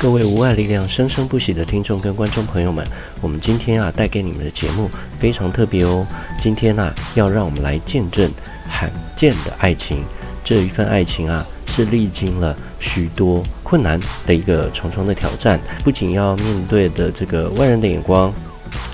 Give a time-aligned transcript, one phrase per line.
[0.00, 2.86] 各位无爱力量生生不息的听众跟观众朋友们，
[3.22, 6.06] 我们今天啊带给你们的节目非常特别哦。
[6.40, 8.30] 今天啊要让我们来见证
[8.68, 10.04] 罕见的爱情，
[10.44, 18.32] 这一份爱情啊是历经了许多困难的一个重重的挑战，不仅要面对的这个外人的眼光，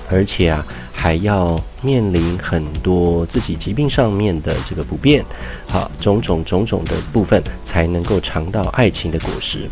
[0.09, 0.65] 而且啊。
[0.93, 5.25] 还要面临很多自己疾病上面的这个不便，
[5.67, 9.67] 好，种种种种的部分才能够尝到爱情的果实。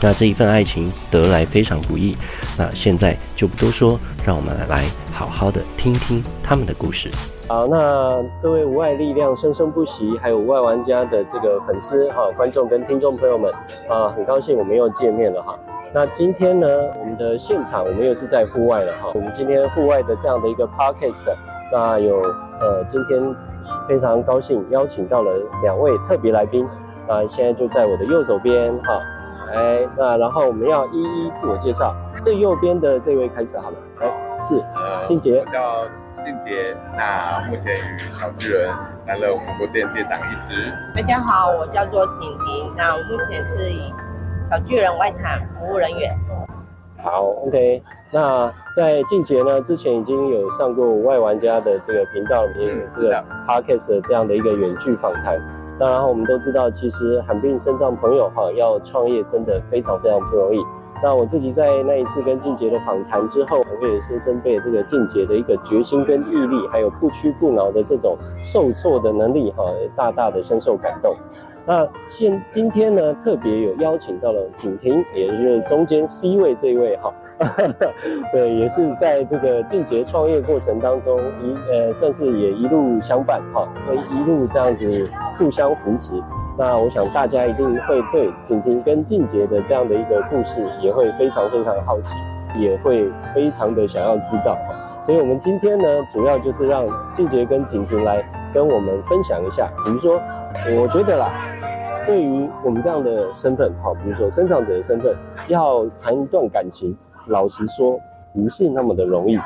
[0.00, 2.16] 那这一份爱情得来非常不易。
[2.56, 7.10] 那现在就不多说，让我们来好好的听听他们的故事。
[7.48, 13.50] 好，那各位无碍力量生生不息，还有无碍玩家的这个粉丝哈、观众跟听众朋友们
[13.88, 15.58] 啊，很高兴我们又见面了哈。
[15.94, 16.68] 那今天呢，
[17.00, 19.10] 我们的现场我们又是在户外了哈。
[19.14, 21.24] 我们今天户外的这样的一个 podcast，
[21.72, 22.20] 那有
[22.60, 23.34] 呃，今天
[23.88, 26.66] 非常高兴邀请到了两位特别来宾，
[27.08, 29.00] 啊，现在就在我的右手边哈。
[29.52, 31.94] 来，那然后我们要一一自我介绍。
[32.22, 34.10] 最右边的这位开始好了，来，
[34.42, 34.62] 是
[35.06, 35.84] 静杰，我叫
[36.24, 38.74] 静杰，那目前与小巨人
[39.06, 40.72] 担任火锅店店长一职。
[40.94, 43.92] 大家好，我叫做婷婷，那我目前是以。
[44.50, 46.16] 小巨人外场服务人员，
[47.02, 47.82] 好，OK。
[48.10, 55.38] 那在静杰呢，之前已经有上过外玩家的这个频道里面，这个 Podcast 的这样的一个远距访谈。
[55.78, 60.58] 当然我们都知道，其实罕病身障朋友哈，要创业真的非常非常不容易。
[61.00, 69.62] 那我自己在那一次跟静杰的访谈之后，我也深深被这个静杰的一个决心跟毅力，还有不屈不挠的这种受挫的能力哈，
[69.94, 71.14] 大大的深受感动。
[71.68, 77.12] 那现今天呢，特别有邀请到了景婷，也就是中间 C 位这一位哈，
[78.32, 86.14] 对，也是在这个静杰创业过程当中一呃，算是也一路相伴哈，会一路这样子互相扶持。
[86.56, 92.14] 那我想大家一定会对景婷跟静杰的这样的一个故事也会非常非常好奇，
[92.58, 94.56] 也会非常的想要知道。
[95.02, 100.20] 所以我们今天呢，主要就是让静杰跟景婷来跟我们分享一下，比如说，
[100.76, 101.30] 我觉得啦。
[102.06, 105.14] 对于我们这样的身份，哈，比如说生长者的身份，
[105.48, 108.00] 要谈一段感情，老实说
[108.32, 109.36] 不是那么的容易，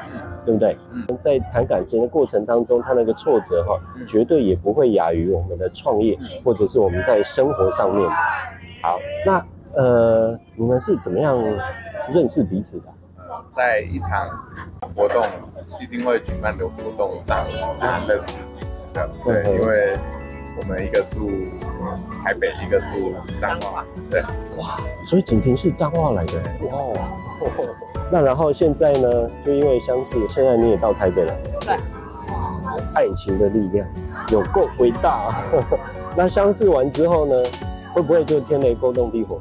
[0.45, 0.79] 对不对？
[1.21, 3.77] 在谈感情的过程当中，他那个挫折，哈，
[4.07, 8.09] 绝对也不会亚于我们的创业，或者是我们在生活上面。
[8.81, 8.97] 好，
[9.27, 11.37] 那呃，你们是怎么样
[12.15, 12.85] 认识彼此的？
[13.53, 14.29] 在一场
[14.95, 15.25] 活动，
[15.79, 17.47] 基金会举办的活动上，
[18.09, 19.09] 认识彼此的。
[19.25, 19.97] 对，因为。
[20.55, 21.31] 我们一个住
[22.23, 24.21] 台北，一个住彰化，对，
[24.59, 24.77] 哇，
[25.09, 26.35] 所以景婷是彰化来的，
[26.71, 26.93] 哇，
[28.11, 31.75] 那然后现在呢，就因为相识，现在你也到台北了，对，
[32.35, 33.89] 哇，爱情的力量
[34.29, 35.43] 有够伟大啊！
[36.15, 37.35] 那相识完之后呢，
[37.95, 39.41] 会不会就天雷勾动地火？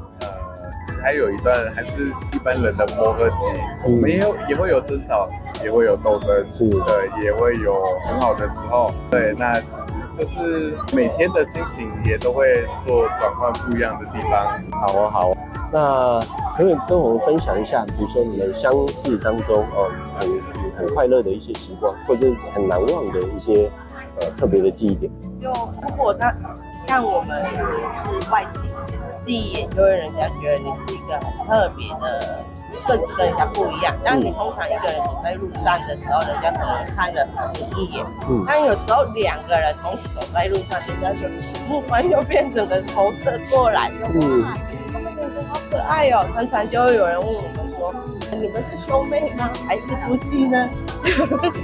[1.02, 3.36] 呃，还有一段还是一般人的磨合期，
[3.84, 5.28] 我们也有也会有争吵，
[5.62, 9.82] 也会有斗争，是的，也会有很好的时候，对，那其实。
[10.14, 14.62] 就是每天的心情也都会做转换不一样的地方。
[14.70, 15.36] 好啊，好啊。
[15.72, 16.20] 那
[16.54, 19.90] 可以跟我们分享一下，比如说你们相识当中哦，
[20.20, 20.28] 很
[20.76, 23.70] 很快乐的一些时光，或者是很难忘的一些
[24.20, 25.10] 呃特别的记忆点。
[25.40, 26.32] 就如果他
[26.86, 28.62] 像我们是外形，
[29.24, 32.44] 第一眼就会人家觉得你是一个很特别的。
[32.86, 38.04] 个子跟人家不一样，但你通常一个人走在路上的时候，人家可能看了你一眼。
[38.28, 38.44] 嗯。
[38.48, 41.28] 但有时候两个人同时走在路上，人家就
[41.68, 43.88] 目光就变成了投射过来。
[44.12, 44.52] 嗯。
[44.92, 47.94] 他们两个好可爱哦，常常就会有人问我们说
[48.32, 49.50] ：“你们是兄妹吗？
[49.68, 50.68] 还是夫妻呢？”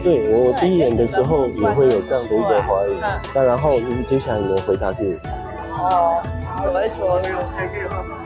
[0.04, 2.94] 对，我第一眼的时候也会有这样的一个怀疑。
[3.34, 5.18] 那然后你接下来你的回答是？
[5.72, 6.22] 哦，
[6.60, 7.22] 我会说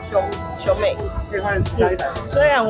[0.09, 0.21] 兄
[0.59, 0.97] 兄妹，
[1.29, 2.65] 虽然虽然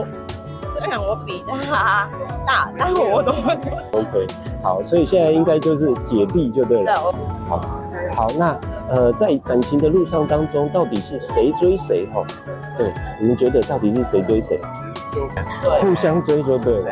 [1.01, 2.09] 我比他
[2.45, 4.27] 大，但我都会说 OK。
[4.61, 6.93] 好，所以现在应该就是姐弟就对了。
[7.47, 7.61] 好，
[8.13, 8.57] 好，那
[8.89, 12.07] 呃，在感情的路上当中，到底是谁追谁？
[12.13, 12.23] 哈，
[12.77, 14.59] 对，你们觉得到底是谁追谁？
[15.61, 16.91] 对互相追就对了。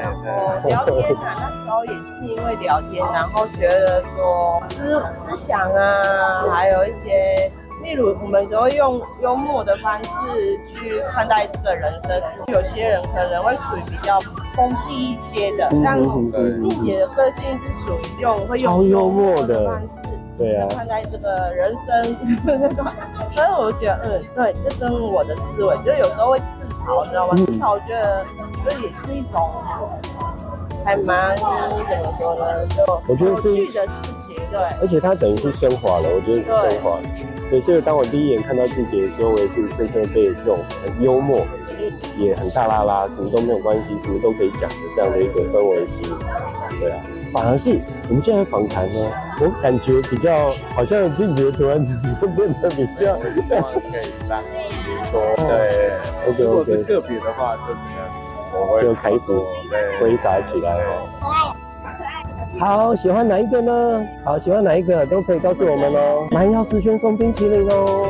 [0.63, 7.51] 我聊天啊，那时候也是因为聊天，然后觉得说思思想啊，还有一些。
[7.83, 10.09] 例如，我们只会用幽默的方式
[10.67, 12.21] 去看待这个人生。
[12.47, 14.19] 有些人可能会属于比较
[14.53, 15.97] 封闭一些的，但
[16.61, 19.87] 静姐的个性是属于用会用幽默的方式，
[20.37, 22.15] 对啊，看待这个人生。
[23.35, 27.35] 所以我觉得，嗯，对，这跟我的思维，就有时候会自嘲，你知道吗？
[27.35, 28.25] 自嘲，我觉得
[28.65, 29.49] 这也是一种
[30.85, 32.67] 还蛮怎么说呢？
[32.67, 34.20] 就我觉得是的事情。
[34.51, 36.99] 对，而且它等于是升华了，我觉得是升华。
[37.49, 41.45] 对，所以当我第一眼看到静姐的时候，我也是深深被这种很幽默，
[42.17, 46.17] 也很大拉拉，什么都没有关系，什么都可以讲的这样的一个氛围吸引。
[46.79, 46.99] 对啊，
[47.33, 48.99] 反而是我们现在访谈呢，
[49.41, 54.41] 我感觉比较好像静姐突然之间变得比较可以让
[55.11, 55.91] 多对
[56.27, 56.43] ，OK OK。
[56.43, 59.31] 如果是个别的话，就可能我会就开始
[59.99, 61.55] 挥洒起来哦。
[62.59, 64.07] 好，喜欢哪一个呢？
[64.23, 66.27] 好，喜欢哪一个都可以告诉我们哦。
[66.31, 68.09] 蛮腰十圈送冰淇淋哦。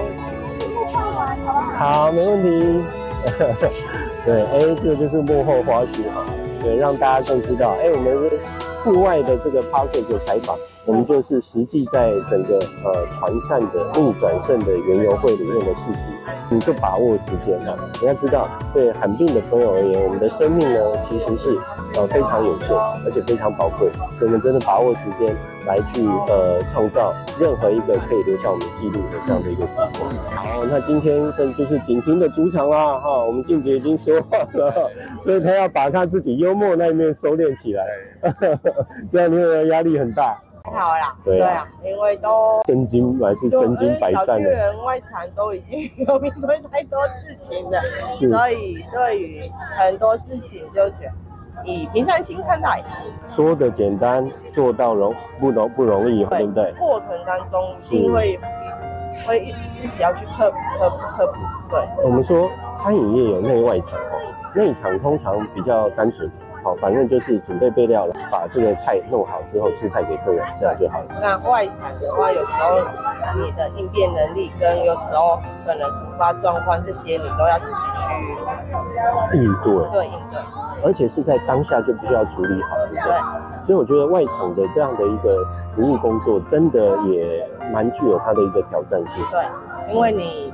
[1.77, 2.83] 好，没问题。
[4.25, 6.25] 对，哎，这个就是幕后花絮哈。
[6.61, 8.39] 对，让大家更知道，哎，我们是
[8.83, 10.55] 户外的这个 podcast 采访。
[10.83, 16.07] 我们就是实际在整个呃船上的逆转胜的园游会里面的事迹，
[16.49, 17.77] 你就把握时间哈。
[18.01, 21.55] 你要知道，对罕病的朋友而言，我们的生命呢其实是
[21.95, 25.35] 呃非常有限，而且非常宝贵，所以我们真的把握时间
[25.65, 30.09] 来去呃创造任何一个可以留下我们记录的这样的一个时光。
[30.33, 34.89] 好，那今天是就是景婷的主场啦哈，我们静姐已经说话了，
[35.19, 37.85] 所以她要把她自己幽默那一面收敛起来，
[39.09, 40.37] 这样你会压力很大。
[40.63, 47.81] 还好啦，对啊，因为都身经还是身经百战的，人外场都已经 有面对太多事情了，
[48.19, 51.11] 所以对于很多事情就觉得
[51.65, 52.81] 以平常心看待。
[53.27, 56.73] 说的简单，做到容不容不容易，对不对？
[56.79, 58.39] 过程当中一定会
[59.25, 61.33] 会自己要去克服克服克服。
[61.69, 66.29] 对，我们说餐饮业有内外场哦，内场通常比较单纯。
[66.63, 71.05] 好，反正就是准备备料了，把这个菜弄好之后出菜给客人，这样就好了。
[71.19, 72.77] 那外场的话，有时候
[73.43, 78.13] 你的应变能力跟有时候可能突发状况这些，你都要自己去
[79.33, 79.73] 应对。
[79.91, 80.39] 对，应对。
[80.83, 83.03] 而且是在当下就必须要处理好，对不对？
[83.03, 83.63] 对。
[83.63, 89.23] 所以我觉得外场的这样的一个服务工作，真的也蛮具有它的一个挑战性。
[89.29, 90.51] 对，因为你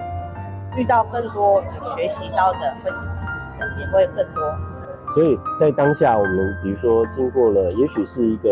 [0.75, 1.63] 遇到更多，
[1.95, 3.27] 学习到的会是自己
[3.57, 4.44] 的，也会更多。
[5.09, 8.50] 所以在当下，我们比如说经过了，也许是一个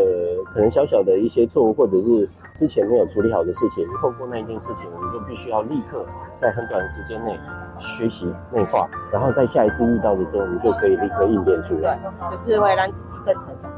[0.54, 6.06] 可能小小的一些错误，或者是之前没有处理好的事情，透过那一件事情，我们就必须要立刻
[6.36, 7.38] 在很短的时间内
[7.78, 12.00] 学习内化，然后在下一次遇到的时候，我们就可以立刻应变出来。
[12.30, 13.72] 对，就是会让自己更成长。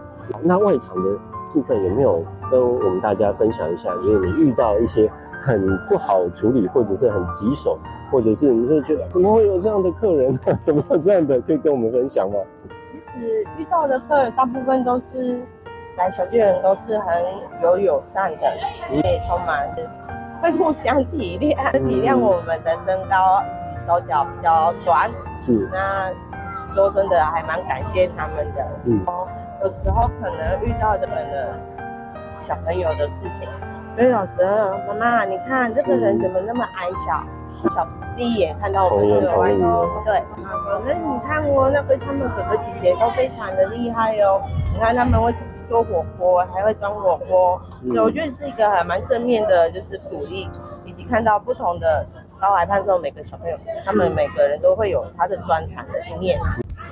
[0.44, 1.18] 那外场的
[1.54, 3.90] 部分有没有跟我们大家分享一下？
[4.04, 5.10] 因为你遇到一些
[5.42, 7.78] 很不好处理，或者是很棘手，
[8.12, 10.40] 或者是你会觉得怎么会有这样的客人呢？
[10.66, 12.38] 有没有这样的可以跟我们分享吗？
[12.84, 15.40] 其实遇到的客人大部分都是
[15.98, 17.24] 来小巨人，都是很
[17.62, 18.54] 有友善的，
[18.92, 19.68] 也充满
[20.42, 23.44] 会互相体谅，体谅我们的身高
[23.86, 25.10] 手脚比较短。
[25.38, 26.12] 是，那
[26.74, 28.66] 说真的还蛮感谢他们的。
[28.86, 29.06] 嗯，
[29.64, 31.60] 有时候可能遇到的可能
[32.40, 33.48] 小朋友的事情，
[33.98, 34.46] 所以老师
[34.88, 37.26] 妈妈，你看这个人怎么那么矮小？
[37.74, 44.40] 小第一眼看到我们这个外头，对，妈妈说：“那你看哦那个他们哥哥姐姐都非常的厉害哦，
[44.72, 50.48] 你看他们会自己做火锅，还会端火锅，嗯、所以我觉得是一个还蛮正面的，就是鼓励，
[50.86, 52.06] 以及看到不同的
[52.40, 56.40] 高矮胖瘦每个小朋友，他们每个人都会有他的专长的一面。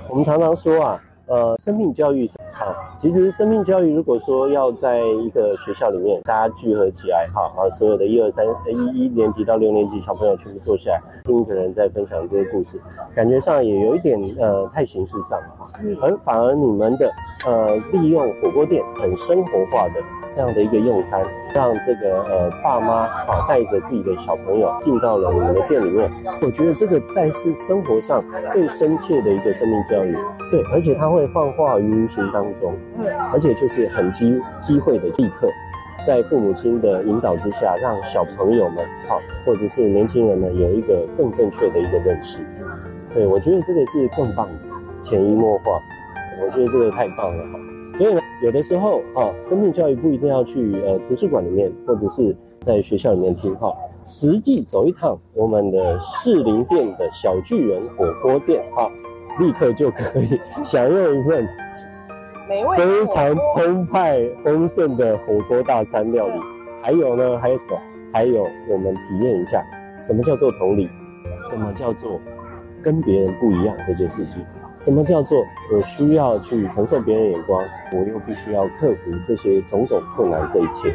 [0.10, 1.00] 我们常常说啊。
[1.28, 12.80] 呃，生命教育好，其实生命教育如果说要在一个学校里面，大家聚合起来，哈，啊，所有的一二三一一年级到六年级小朋友全部坐下来，听一个人在分享这个故事，
[13.13, 15.69] 感觉上也有一点呃太形式上了哈，
[16.01, 17.12] 而反而你们的
[17.46, 20.01] 呃利用火锅店很生活化的。
[20.34, 30.13] 这样的一个用餐，让这个呃爸妈啊带着自己的小朋友进到了我们的店里面，我觉得这个在是生活上最深切的一个生命教育，
[30.51, 35.48] 对，而且它会幻化于无形当中，嗯，而且就是很机机会的立刻，
[36.06, 42.40] 在父母亲的引导之下，让小朋友们好，或者是年轻人呢有一个更正确的一个认识，
[43.14, 44.54] 对，我觉得这个是更棒的，
[45.02, 45.64] 潜移默化，
[46.44, 47.60] 我觉得这个太棒了哈。
[47.98, 53.74] 所以呢，有的时候啊，生命教育不一定要去呃图书馆里面，或者是在学校里面听哈，
[54.04, 58.92] 实际走一趟我们的士林店的小巨人火锅店啊，
[59.40, 61.48] 立刻就可以享用一份
[62.48, 66.40] 非常澎湃丰盛的火锅大餐料理。
[66.82, 67.78] 还有呢，还有什么？
[68.14, 69.64] 还有我们体验一下
[70.00, 70.90] 什么叫做同理，
[71.38, 72.20] 什么叫做
[72.84, 74.46] 跟别人不一样这件事情。
[74.78, 75.38] 什么叫做
[75.74, 80.46] 我需要去承受别人眼光，我又必须要克服这些种种困难？
[80.50, 80.94] 这一切，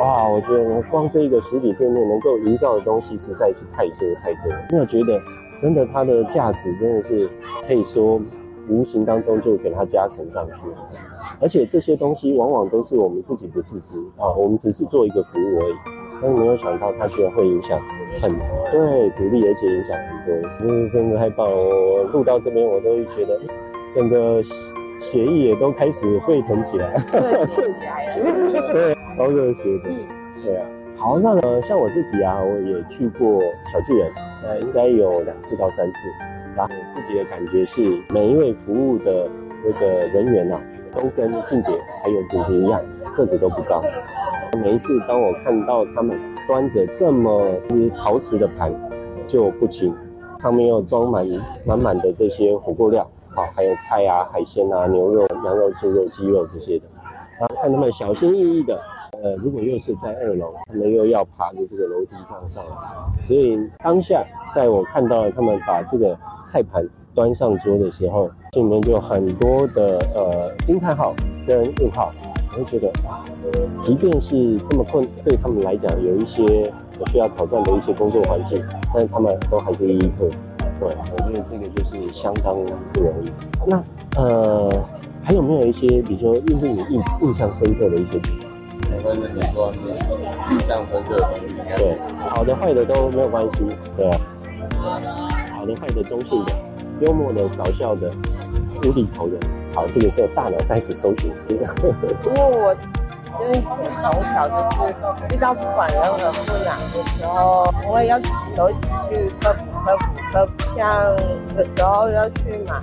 [0.00, 0.28] 哇！
[0.28, 4.66] 我觉得光这一个实体店面能够营造的东西实在是太多太多了。
[4.70, 5.20] 那我觉得
[5.58, 7.28] 真的它的价值真的是
[7.66, 8.20] 可以说
[8.68, 10.66] 无形当中就给它加成上去。
[11.40, 15.74] 而且这些东西往往都是我们自己不自知啊，我们只是做一个服务而已，
[16.22, 17.78] 但是没有想到它居然会影响
[18.20, 21.54] 很多，对，鼓励而且影响很多，真是真的太棒了！
[21.56, 23.38] 我录到这边我都会觉得
[23.92, 24.42] 整个
[24.98, 29.90] 血液也都开始沸腾起来，对，对，超热血的，
[30.42, 30.66] 对啊。
[30.96, 33.38] 好，那呢，像我自己啊，我也去过
[33.70, 34.10] 小巨人，
[34.42, 36.08] 呃，应该有两次到三次，
[36.56, 39.28] 然后自己的感觉是每一位服务的
[39.64, 40.60] 那个人员啊。
[40.96, 41.70] 都跟静姐
[42.02, 42.80] 还有景婷一样，
[43.14, 43.82] 个子都不高。
[44.62, 48.72] 每一次当我看到他们端着这么只陶瓷的盘，
[49.26, 49.94] 就不轻，
[50.38, 51.28] 上面又装满
[51.66, 56.86] 满满的这些火锅料，好，还有菜啊、海鲜啊、牛肉、羊肉、猪肉、鸡肉这些的。
[57.38, 58.80] 然后看他们小心翼翼的，
[59.22, 66.86] 呃，如果又是在二楼，他们又要爬着这个楼梯上上来，所以当下在我看到了他们把这个菜盘。
[67.16, 71.14] 端上桌的时候，心里面就有很多的呃惊叹号
[71.46, 72.12] 跟问号，
[72.52, 73.24] 我会觉得哇，
[73.80, 76.44] 即便是这么困，对他们来讲有一些
[77.06, 80.32] 需要挑战的一些工作环境，但是他们都还是一一克服。
[80.78, 82.54] 对，我觉得这个就是相当
[82.92, 83.32] 不容易。
[83.66, 83.82] 那
[84.18, 84.68] 呃，
[85.22, 88.20] 还有没有一些，比如说印度你印印象深刻的一些？
[88.90, 89.72] 我跟你说，
[90.50, 93.58] 印象深刻的东西，对，好的坏的都没有关系，
[93.96, 94.10] 对，
[95.52, 96.52] 好的坏的中性的。
[97.00, 98.10] 幽默的、搞笑的、
[98.82, 99.36] 无厘头的，
[99.74, 101.30] 好，这个时候大脑开始搜寻。
[101.46, 101.68] 因为
[102.38, 102.74] 我
[103.38, 104.94] 就是从小就是
[105.34, 110.52] 遇到不管任何困难的时候，我也要自己都一起去克服、克服、克服。
[110.74, 111.14] 像
[111.54, 112.80] 有时候要去买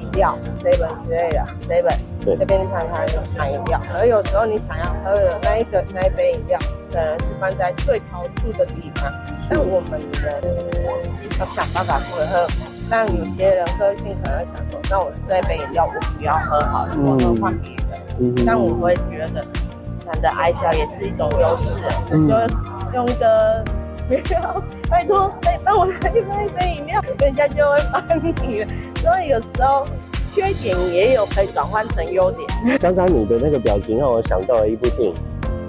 [0.00, 1.96] 饮料，seven 之类的，seven
[2.34, 3.06] 这边看看
[3.36, 3.80] 买饮料。
[3.94, 6.58] 而有时候你想要喝的那一个那一杯饮料，
[6.90, 9.12] 可能是放在最高处的地方，
[9.48, 10.42] 但我们人
[11.38, 12.46] 要想办法会喝。
[12.88, 17.98] 但有些人个性可能想说，那我这杯饮料我不要喝好了，我喝换别的。
[18.20, 19.44] 嗯、但我会觉得，
[20.06, 21.70] 男的爱笑也是一种优势，
[22.12, 23.64] 嗯、就用一个
[24.08, 28.68] 不要，拜托，可以帮我来一杯饮料，人家就会帮你了。
[29.02, 29.84] 所以有时候
[30.36, 32.78] 缺点也有可以转换成优点。
[32.78, 35.14] 刚刚你的那个表情让我想到了一部电影，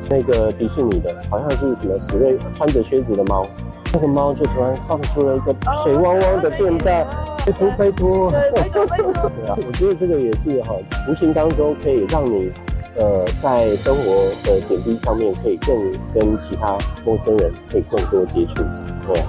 [0.10, 3.48] 那个迪士尼的，好像是什么史瑞穿着靴子的猫。
[3.94, 7.08] 那个猫就突然放出了一个水汪汪的便袋，
[7.46, 9.14] 拜托拜托，拜托拜托。
[9.42, 10.76] 对啊，我觉得这个也是哈，
[11.10, 12.52] 无形当中可以让你，
[12.98, 15.74] 呃，在生活的点滴上面可以更
[16.14, 18.62] 跟其他陌生人可以更多接触，
[19.08, 19.22] 对，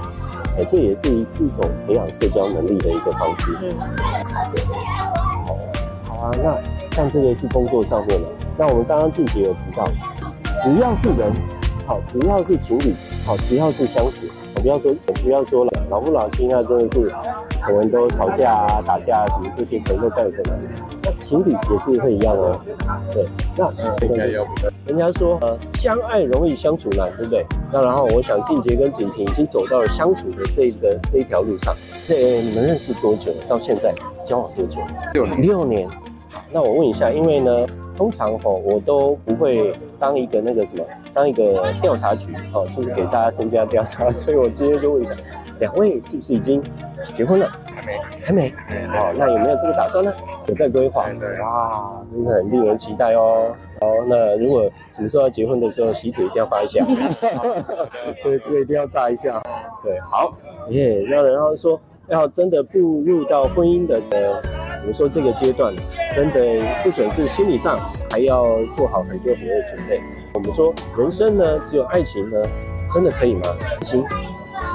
[0.58, 3.56] 哎，这也是一一种培养社交能力的一个方式。
[3.62, 4.97] 嗯。
[6.28, 6.58] 好啊，
[6.90, 9.82] 那像这个是工作上面的，那我们刚刚静姐有提到，
[10.62, 11.32] 只要是人，
[11.86, 12.94] 好，只要是情侣，
[13.24, 14.26] 好，只要是相处。
[14.56, 17.10] 我不要说，我不要说了，老夫老妻那真的是，
[17.62, 20.58] 可能都吵架啊、打架啊什么这些，可能都在有可能。
[21.04, 22.60] 那情侣也是会一样哦。
[23.14, 23.24] 对，
[23.56, 23.70] 那
[24.04, 24.44] 应该要。
[24.84, 27.46] 人家说呃，相爱容易相处难，对不对？
[27.72, 31.74] 那然后我想静杰跟景婷已经走到了相处的这一个这一条路上。
[32.06, 33.32] 这你们认识多久？
[33.48, 33.94] 到现在
[34.26, 34.76] 交往多久？
[35.14, 35.40] 六年。
[35.40, 35.88] 六年。
[36.48, 40.84] 好，那我问一下，因为呢，通常吼我都不会当一个那个什么。
[41.14, 45.12] 当一个调查局哦，就是给大家身家调查，所以我今天就问一下，
[45.58, 46.62] 两位是不是已经
[47.12, 47.50] 结婚了？
[47.74, 48.52] 还没，还没。
[48.88, 50.12] 哦，那有没有这个打算呢？
[50.46, 51.08] 有在规划。
[51.18, 53.52] 对，哇，真的很令人期待哦。
[53.80, 56.84] 好，那如果什么时候要结婚的时候，喜帖一定要发一下。
[58.22, 59.42] 对，这个一定要炸一下。
[59.82, 60.32] 对，好。
[60.68, 64.00] 耶，那然后说要真的步入到婚姻的
[64.88, 65.74] 我，说这个阶段，
[66.14, 66.40] 真的
[66.82, 67.78] 不只是心理上，
[68.10, 70.00] 还要做好很多很多的准备。
[70.32, 72.42] 我们说人生呢，只有爱情呢，
[72.94, 73.42] 真的可以吗？
[73.82, 74.02] 行，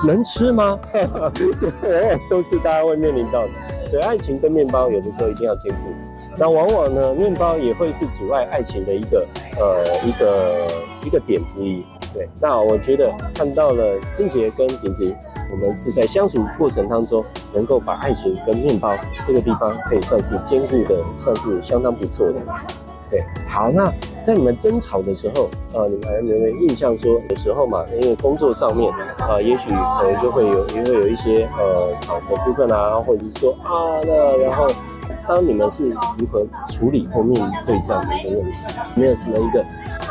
[0.05, 0.79] 能吃吗？
[2.29, 3.49] 都是大家会面临到的。
[3.89, 5.91] 所以爱情跟面包有的时候一定要兼顾。
[6.37, 9.25] 那往往呢，面包也会是阻碍爱情的一个
[9.59, 10.67] 呃一个
[11.05, 11.83] 一个点之一。
[12.13, 15.15] 对，那我觉得看到了静姐跟婷婷，
[15.53, 18.91] 我们是在相处过程当中，能够把爱情跟面包
[19.27, 22.41] 这个地方可以算是兼顾的，算是相当不错的。
[23.11, 23.85] 对，好，那
[24.25, 28.91] 在你们争吵的时候，呃，你们还有没有印象说，有时候嘛，因为工作上面，
[29.29, 34.65] 呃，也许可能就会有，也会有一些呃吵的部分啊，或者是说啊，那然后，
[35.27, 38.57] 当你们是如何处理或面对这样的一个问题？
[38.95, 39.63] 没有什么一个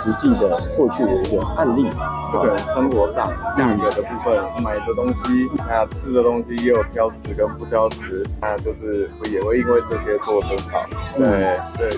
[0.03, 1.89] 实际的过去的一个案例？
[2.33, 10.83] 就可能生活上价格的部分，买的东西，那吃的东西也有挑食跟不挑食，那就是也会因为这些做争吵。
[11.17, 11.91] 对对。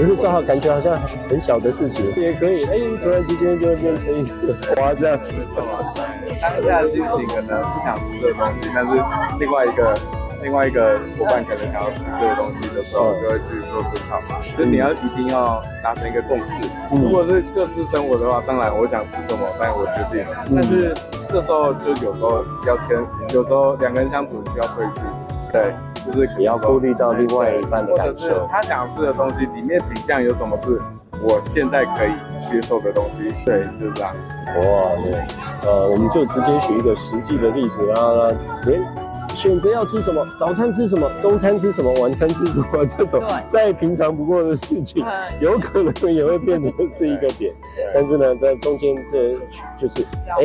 [0.00, 0.96] 有的时候感觉好像
[1.28, 5.32] 很小的事情也可以，哎，突然之间就会变成一个哇这样子。
[6.42, 9.00] 当下的心情可能不想吃的东西，但是
[9.38, 9.94] 另外一个
[10.42, 14.40] 另外一个伙伴可能想要吃这个东西的时候，就会去做争吵嘛。
[14.56, 16.68] 就你要一定要达成一个共识。
[16.90, 20.24] 如果是各自生活的话，当然我想吃什么，但我决定。
[20.54, 20.94] 但是
[21.28, 22.96] 这时候就有时候要签，
[23.34, 25.00] 有时候两个人相处需要对峙。
[25.52, 25.74] 对，
[26.06, 28.12] 就是也要顾虑到另外一半的感受。
[28.12, 30.80] 或者是他想吃的东西里面品项有什么是
[31.22, 32.12] 我现在可以
[32.46, 33.34] 接受的东西？
[33.44, 34.14] 对，就是这样。
[34.56, 35.20] 哇，对，
[35.66, 38.80] 呃，我们就直接举一个实际的例子，然后呢，连
[39.40, 45.02] 选择要吃什么，早餐吃什么，中餐吃什么，晚餐吃什么，这种再平常不过的事情，
[45.40, 47.54] 有可能也会变成是一个点。
[47.94, 49.32] 但是呢，在中间的
[49.78, 50.44] 就是哎，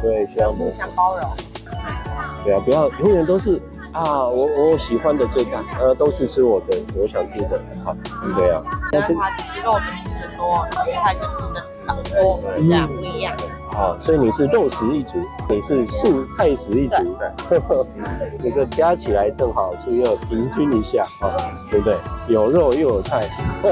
[0.00, 1.28] 对，需要互相包容。
[2.42, 3.60] 对啊，不要永远都是。
[3.92, 7.96] 啊，我我喜欢的最大，呃，都是吃我的，我想吃的，好，
[8.36, 8.62] 对啊。
[8.92, 9.30] 那这他
[9.64, 13.34] 肉我们吃的多，菜就吃的少，多这样不一样。
[13.76, 15.18] 好，所以你是肉食一族，
[15.50, 16.96] 你是素菜食一族
[17.46, 17.60] 对，
[18.42, 21.36] 这个加起来正好就要平均一下，啊，
[21.70, 21.94] 对不对？
[22.28, 23.28] 有肉又有菜，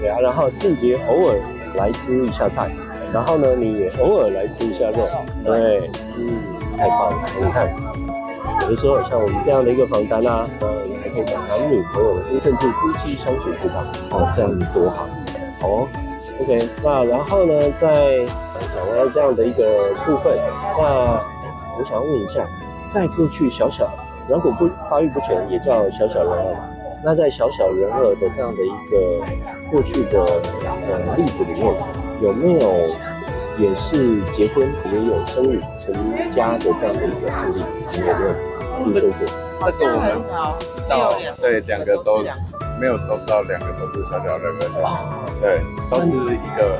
[0.00, 0.18] 对啊。
[0.20, 1.36] 然后静杰偶尔
[1.76, 2.70] 来吃一下菜，
[3.12, 5.06] 然后呢，你也偶尔来吃一下肉，
[5.44, 6.36] 对，嗯，
[6.76, 7.72] 太棒了，你看。
[8.62, 15.06] 有的时候，像我们这样的一个访谈啊，呃，你还可以讲男女朋友，甚至夫妻相处之道，哦，这样子多好，
[15.62, 15.88] 哦
[16.40, 18.26] ，OK，那然后呢，在
[18.78, 20.38] 讲完这样的一个部分，
[20.78, 21.20] 那
[21.76, 22.46] 我想要问一下，
[22.90, 23.90] 在过去小小
[24.28, 26.60] 软骨不发育不全，也叫小小人儿嘛，
[27.02, 29.24] 那在小小人儿的这样的一个
[29.70, 31.74] 过去的呃例子里面，
[32.20, 32.60] 有没有
[33.58, 35.92] 也是结婚也有生育成
[36.32, 37.62] 家的这样的一个案例？
[37.98, 38.34] 有没有？
[38.78, 40.22] 听说过这个我们
[40.60, 42.22] 知道，对，两个都
[42.78, 44.70] 没有都知道，两个都是小小人儿的，
[45.40, 46.78] 对，都是一个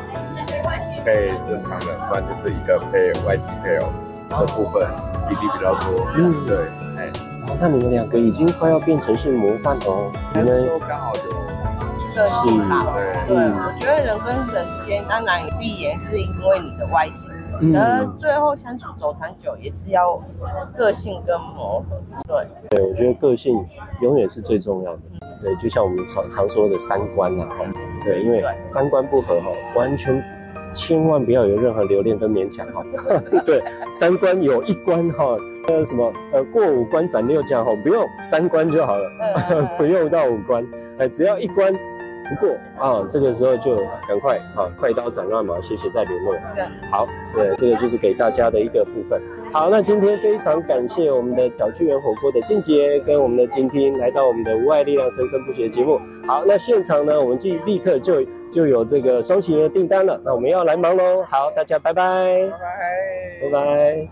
[1.04, 3.88] 配正常的，不然就是一个配外籍配偶
[4.30, 4.86] 的部分
[5.28, 6.56] 比例比较多，嗯，对，
[6.96, 7.10] 哎，
[7.60, 11.22] 那你们两个已经快要变成是模范哦，你们都刚好有
[12.14, 12.86] 个性吧，
[13.26, 17.30] 对，我觉得人跟人之间当然也必然是因为你的外形。
[17.74, 20.22] 而最后相处走长久也是要
[20.76, 21.96] 个性跟磨合，
[22.28, 22.46] 对。
[22.70, 23.66] 对，我觉得个性
[24.00, 25.00] 永远是最重要的。
[25.42, 27.48] 对，就像我们常常说的三观啊，
[28.04, 30.22] 对，因为三观不合哈，完全
[30.72, 32.84] 千万不要有任何留恋跟勉强哈。
[33.44, 33.60] 对，
[33.92, 35.36] 三关有一关哈，
[35.68, 39.10] 呃什么呃过五关斩六将哈，不用三关就好了，
[39.78, 40.66] 不用到五关，
[40.98, 41.72] 哎，只要一关。
[42.30, 43.74] 不过啊，这个时候就
[44.06, 46.34] 赶快啊，快刀斩乱麻，谢谢再联络。
[46.54, 49.18] 对，好，对，这个就是给大家的一个部分。
[49.50, 55.98] 好，那今天非常感谢我们的小聚人火锅的静杰跟我们的金听来到我们的无爱力量生生不息的节目。
[56.26, 58.20] 好，那现场呢，我们就立刻就
[58.52, 60.20] 就有这个双喜的订单了。
[60.24, 61.22] 那我们要来忙喽。
[61.28, 64.08] 好，大家拜拜，拜拜，拜拜。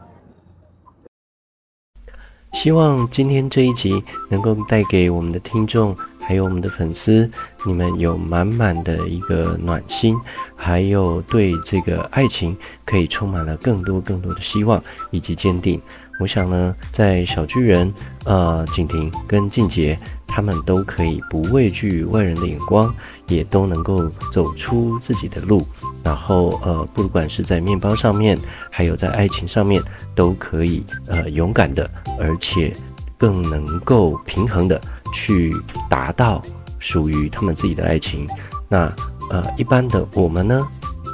[2.52, 5.96] 希望今天这一集能够带给我们的听众。
[6.28, 7.30] 还有我们的粉丝，
[7.64, 10.18] 你们有满满的一个暖心，
[10.56, 15.80] 还有对这个爱情可以充满了更多更多的希望以及坚定。
[16.18, 17.94] 我想呢，在小巨人、
[18.24, 19.96] 呃景婷跟静杰，
[20.26, 22.92] 他们都可以不畏惧外人的眼光，
[23.28, 25.66] 也都能够走出自己的路。
[26.04, 28.38] 然后呃，不管是在面包上面，
[28.70, 29.82] 还有在爱情上面，
[30.14, 32.72] 都可以呃勇敢的，而且
[33.16, 34.80] 更能够平衡的。
[35.14, 35.50] 去
[35.88, 36.42] 达到
[36.78, 38.28] 属于他们自己的爱情，
[38.68, 38.92] 那
[39.30, 40.68] 呃，一般的我们呢，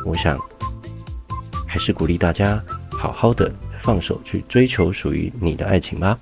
[0.05, 0.41] 我想
[1.69, 6.19] 还是鼓励大家好好的放手去追求属于你的爱情吧。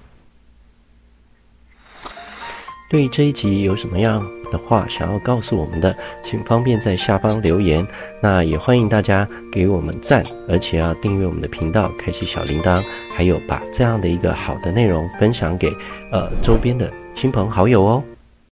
[2.90, 7.86] 对这一集有什么样的话想要告诉我们的，请方便在下方留言。
[8.20, 12.82] 那也欢迎大家给我们赞，而且要订阅我们的频道，开启小铃铛，
[13.16, 15.70] 还有把这样的一个好的内容分享给
[16.12, 18.02] 呃周边的亲朋好友哦。